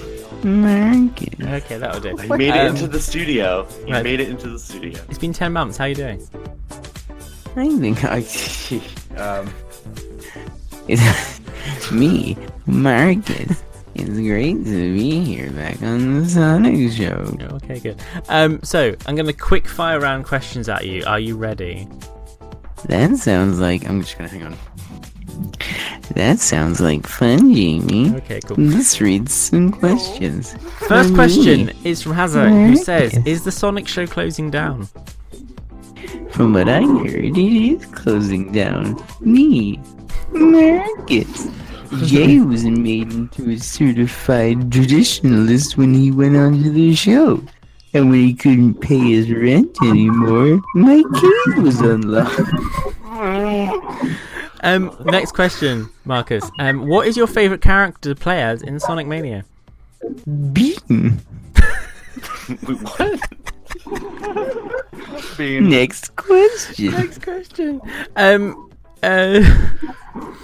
[0.43, 1.27] Marcus.
[1.41, 2.15] okay, that'll do.
[2.17, 3.67] He made it Um, into the studio.
[3.85, 4.03] He right.
[4.03, 4.99] made it into the studio.
[5.09, 5.77] It's been 10 months.
[5.77, 6.21] How you doing?
[7.55, 8.17] I think I,
[9.17, 9.49] um,
[10.87, 13.61] it's me, Marcus.
[13.95, 17.37] It's great to be here back on the Sonic Show.
[17.63, 18.01] Okay, good.
[18.27, 21.03] Um, so I'm going to quick fire round questions at you.
[21.07, 21.87] Are you ready?
[22.87, 24.55] That sounds like I'm just gonna hang on.
[26.13, 28.15] that sounds like fun, Jamie.
[28.15, 28.57] Okay, cool.
[28.57, 30.53] Let's read some questions.
[30.87, 34.87] First question is from Hazard, who says, "Is the Sonic Show closing down?"
[36.31, 39.01] From what I heard, it is closing down.
[39.21, 39.79] Me,
[40.31, 41.47] Marcus.
[42.03, 47.41] Jay was made into a certified traditionalist when he went onto the show.
[47.95, 52.41] And when he couldn't pay his rent anymore, my cave was unlocked.
[54.63, 56.43] Um, next question, Marcus.
[56.59, 59.45] Um, what is your favorite character to play as in Sonic Mania?
[60.51, 61.21] Beam.
[62.49, 63.19] Wait, what?
[65.37, 66.91] Being Next question.
[66.91, 67.79] Next question.
[68.17, 68.71] Um,
[69.03, 69.39] uh,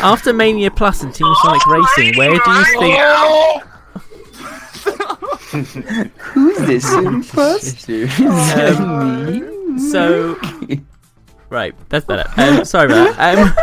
[0.00, 3.64] after Mania Plus and Team Sonic Racing, where do you think?
[5.52, 7.92] Who's this imposter?
[7.92, 9.78] Is that me?
[9.90, 10.38] So,
[11.50, 12.28] right, that's better.
[12.36, 13.38] Um, sorry about that.
[13.38, 13.54] Um,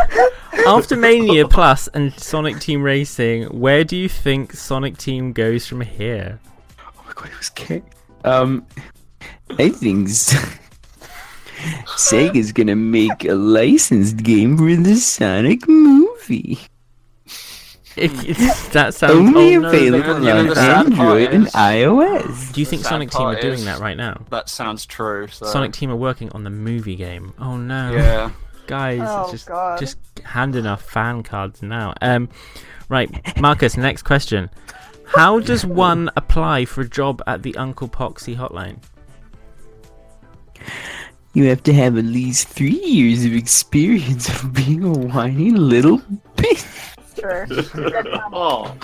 [0.66, 5.80] after Mania Plus and Sonic Team Racing, where do you think Sonic Team goes from
[5.82, 6.38] here?
[6.78, 7.84] Oh my god, it was kick.
[8.24, 8.64] Um,
[9.58, 10.08] I think
[11.96, 16.58] Sega's gonna make a licensed game for the Sonic movie.
[17.96, 21.46] If, if that sounds Only oh, available you know, on the sad part Android and
[21.46, 22.52] iOS.
[22.52, 24.20] Do you think Sonic Team are doing is- that right now?
[24.30, 25.28] that sounds true.
[25.28, 25.46] So.
[25.46, 27.32] Sonic Team are working on the movie game.
[27.38, 28.30] Oh no, Yeah.
[28.66, 29.78] guys, Oh, just God.
[29.78, 31.94] just handing off fan cards now.
[32.02, 32.28] Um,
[32.88, 33.76] right, Marcus.
[33.76, 34.50] next question:
[35.06, 38.78] How does one apply for a job at the Uncle Poxy hotline?
[41.34, 45.98] you have to have at least three years of experience of being a whiny little
[46.36, 46.93] bitch.
[47.18, 47.46] Sure.
[48.32, 48.74] Oh,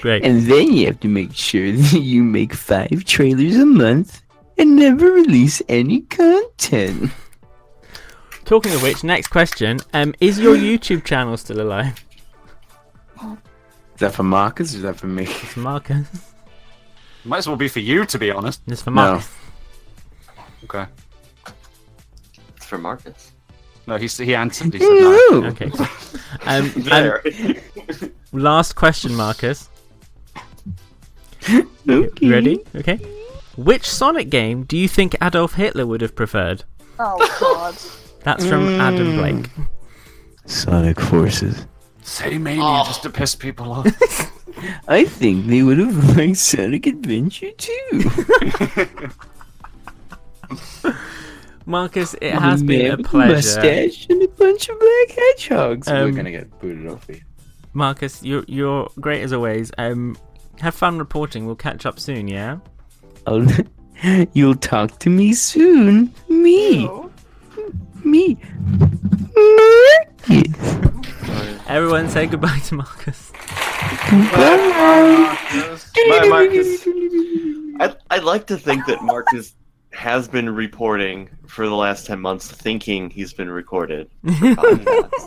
[0.00, 0.24] Great.
[0.24, 4.22] And then you have to make sure that you make five trailers a month
[4.58, 7.10] and never release any content.
[8.46, 9.80] Talking of which, next question.
[9.92, 12.02] Um, is your YouTube channel still alive?
[13.22, 15.24] Is that for Marcus or is that for me?
[15.24, 16.06] It's Marcus.
[17.24, 18.60] Might as well be for you, to be honest.
[18.66, 18.94] It's for No.
[18.94, 19.30] Marcus.
[20.64, 20.86] Okay.
[22.56, 23.32] it's for Marcus.
[23.86, 24.72] No, he, he answered.
[24.74, 25.44] He said no.
[25.46, 25.70] Okay.
[25.70, 25.86] cool.
[26.44, 27.14] Um, um,
[28.32, 29.68] last question, Marcus.
[31.48, 31.64] Okay.
[32.20, 32.60] You ready?
[32.74, 32.96] Okay.
[33.56, 36.64] Which Sonic game do you think Adolf Hitler would have preferred?
[36.98, 37.76] Oh god.
[38.24, 39.48] That's from Adam Blake.
[40.46, 41.66] Sonic Forces.
[42.02, 42.84] Say mania Oh.
[42.86, 43.86] just to piss people off.
[44.88, 49.10] I think they would have liked Sonic Adventure 2.
[51.66, 53.34] Marcus, it has been a Man with pleasure.
[53.34, 55.88] Mustache and a bunch of black hedgehogs.
[55.88, 57.20] Um, We're gonna get booted off here.
[57.74, 59.70] Marcus, you're you're great as always.
[59.76, 60.16] Um,
[60.60, 61.44] have fun reporting.
[61.44, 62.28] We'll catch up soon.
[62.28, 62.58] Yeah.
[63.26, 63.46] I'll-
[64.34, 66.12] You'll talk to me soon.
[66.28, 66.82] Me.
[66.82, 67.10] Ew.
[68.04, 68.36] Me.
[69.34, 70.28] Marcus.
[71.68, 73.32] Everyone, say goodbye to Marcus.
[74.12, 74.18] My
[76.28, 76.86] Marcus.
[77.80, 79.54] I'd, I'd like to think that Marcus
[79.96, 84.10] has been reporting for the last 10 months, thinking he's been recorded.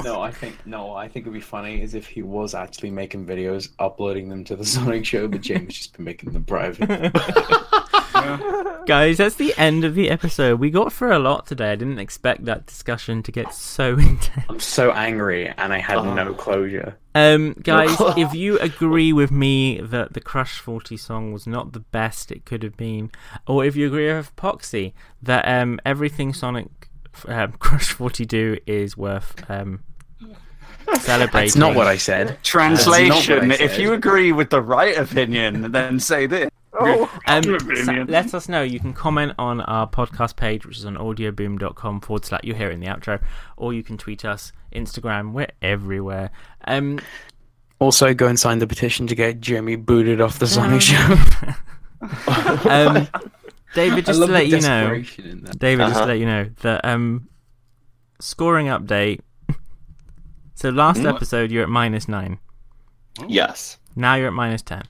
[0.02, 0.94] No, I think no.
[0.94, 4.56] I think it'd be funny is if he was actually making videos, uploading them to
[4.56, 6.88] the Sonic Show, but James just been making them private.
[8.86, 10.60] Guys, that's the end of the episode.
[10.60, 11.72] We got through a lot today.
[11.72, 14.46] I didn't expect that discussion to get so intense.
[14.50, 16.98] I'm so angry, and I had no closure.
[17.14, 21.80] Um, guys, if you agree with me that the Crush 40 song was not the
[21.80, 23.12] best it could have been,
[23.48, 26.90] or if you agree with Poxy that um, everything Sonic
[27.28, 29.84] um, Crush 40 do is worth um,
[31.02, 31.48] celebrating.
[31.48, 32.38] That's not what I said.
[32.44, 36.50] Translation: That's not what I If you agree with the right opinion, then say this.
[36.74, 37.10] Oh.
[37.28, 38.62] Um, so let us know.
[38.62, 42.70] You can comment on our podcast page, which is on audioboom.com forward slash you hear
[42.70, 43.22] it in the outro,
[43.58, 46.30] or you can tweet us, Instagram, we're everywhere.
[46.66, 47.00] Um,
[47.80, 51.16] Also, go and sign the petition to get Jeremy booted off the Sonic Show.
[52.70, 53.08] um,
[53.74, 55.60] David, just to let you know, desperation in that.
[55.60, 56.08] David, just to Uh-huh.
[56.08, 57.30] let you know that um,
[58.20, 59.22] scoring update.
[60.56, 61.16] So last What?
[61.16, 62.38] episode you're at minus nine.
[63.28, 63.78] yes.
[63.96, 64.84] Now you're at minus ten.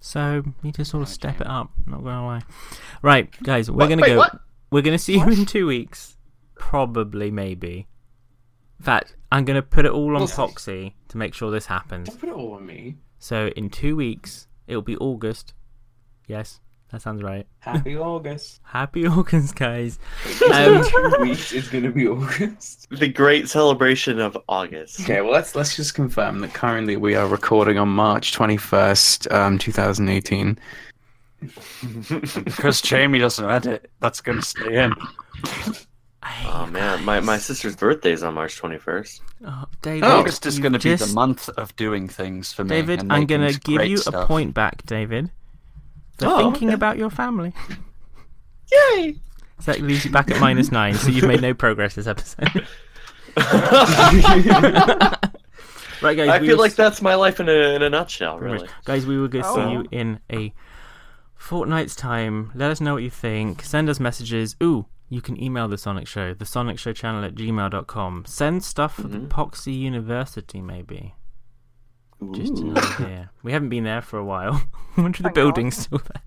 [0.00, 1.70] So you need to sort of step it up.
[1.86, 2.42] Not gonna lie.
[3.02, 3.88] Right, guys, we're What?
[3.88, 4.16] gonna Wait, go.
[4.18, 4.40] what?
[4.70, 6.16] We're gonna see you in two weeks.
[6.54, 7.86] Probably, maybe.
[8.78, 10.94] In fact, I'm gonna put it all on We'll see.
[11.08, 12.08] To make sure this happens.
[12.08, 12.96] Don't Put it all on me.
[13.18, 15.54] So in two weeks, it'll be August.
[16.26, 17.46] Yes, that sounds right.
[17.60, 18.60] Happy August.
[18.64, 19.98] Happy August, guys.
[20.46, 22.86] In Um, two weeks, it's gonna be August.
[22.90, 25.00] The great celebration of August.
[25.00, 29.30] Okay, well let's let's just confirm that currently we are recording on March twenty first,
[29.32, 30.58] um, two thousand eighteen.
[32.44, 34.92] Because Jamie doesn't edit, that's going to stay in.
[36.46, 39.20] Oh man, my, my sister's birthday is on March 21st.
[39.46, 42.70] Oh, David, August is going to be the month of doing things for me.
[42.70, 45.30] David, I'm gonna give great you a point back, David,
[46.18, 46.74] for Oh, thinking okay.
[46.74, 47.52] about your family.
[48.72, 49.16] Yay!
[49.60, 50.94] So that leaves you back at minus nine.
[50.94, 52.48] So you've made no progress this episode.
[56.02, 56.28] right, guys.
[56.28, 58.62] I feel will like that's my life in a, in a nutshell, Pretty much.
[58.62, 58.74] really.
[58.84, 59.70] Guys, we will go see Oh.
[59.72, 60.52] you in a
[61.34, 62.52] fortnight's time.
[62.54, 63.62] Let us know what you think.
[63.62, 64.54] Send us messages.
[64.62, 68.24] Ooh, you can email the Sonic Show, the Sonic Show channel at gmail.com.
[68.26, 69.28] Send stuff for the mm-hmm.
[69.28, 71.14] Poxy University, maybe.
[72.32, 73.30] Just an idea.
[73.42, 74.62] We haven't been there for a while.
[74.96, 76.22] I wonder if the building's still there.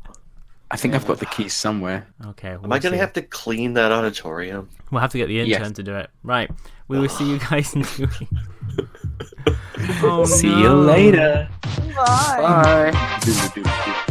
[0.72, 2.08] I think I've got the keys somewhere.
[2.28, 2.52] Okay.
[2.52, 4.70] Am I going to have to clean that auditorium?
[4.90, 5.72] We'll have to get the intern Yes.
[5.74, 6.10] to do it.
[6.24, 6.50] Right.
[6.88, 8.34] We will see you guys in two weeks.
[10.02, 10.58] oh, See no.
[10.60, 11.50] you later.
[11.96, 12.92] Bye.
[12.94, 14.06] Bye.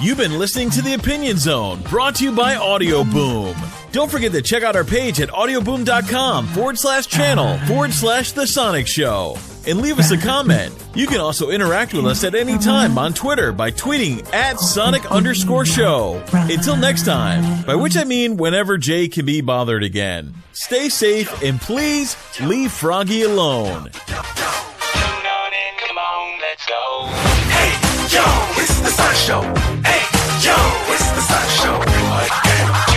[0.00, 3.90] You've been listening to The Opinion Zone, brought to you by Audioboom.
[3.90, 8.46] Don't forget to check out our page at audioboom.com forward slash channel forward slash The
[8.46, 9.36] Sonic Show.
[9.66, 10.72] And leave us a comment.
[10.94, 15.04] You can also interact with us at any time on Twitter by tweeting at Sonic
[15.10, 16.22] underscore show.
[16.32, 20.32] Until next time, by which I mean whenever Jay can be bothered again.
[20.52, 23.90] Stay safe and please leave Froggy alone.
[27.50, 27.72] Hey,
[28.14, 29.77] yo, it's the Sonic Show
[30.90, 31.80] it's the sideshow.
[31.82, 32.87] Again.